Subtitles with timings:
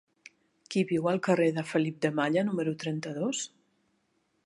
[0.75, 3.45] Qui viu al carrer de Felip de Malla número trenta-dos?